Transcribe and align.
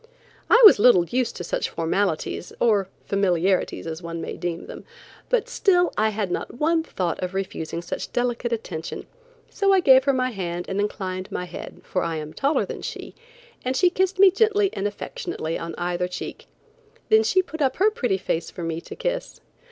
I 0.49 0.59
was 0.65 0.79
little 0.79 1.05
used 1.05 1.35
to 1.35 1.43
such 1.43 1.69
formalities, 1.69 2.51
or 2.59 2.89
familiarities, 3.05 3.85
as 3.85 4.01
one 4.01 4.19
may 4.19 4.35
deem 4.35 4.65
them, 4.65 4.83
but 5.29 5.47
still 5.47 5.93
I 5.95 6.09
had 6.09 6.31
not 6.31 6.55
one 6.55 6.81
thought 6.81 7.21
of 7.21 7.35
refusing 7.35 7.83
such 7.83 8.11
delicate 8.11 8.51
attention, 8.51 9.05
so 9.51 9.71
I 9.71 9.79
gave 9.79 10.05
her 10.05 10.13
my 10.13 10.31
hand 10.31 10.65
and 10.67 10.79
inclined 10.79 11.31
my 11.31 11.45
head, 11.45 11.81
for 11.83 12.01
I 12.01 12.15
am 12.15 12.33
taller 12.33 12.65
than 12.65 12.81
she, 12.81 13.13
and 13.63 13.75
she 13.77 13.91
kissed 13.91 14.17
me 14.17 14.31
gently 14.31 14.71
and 14.73 14.87
affectionately 14.87 15.55
on 15.59 15.75
either 15.77 16.07
check. 16.07 16.47
Then 17.09 17.21
she 17.21 17.43
put 17.43 17.61
up 17.61 17.75
her 17.75 17.91
pretty 17.91 18.17
face 18.17 18.49
for 18.49 18.63
me 18.63 18.81
to 18.81 18.95
kiss. 18.95 19.39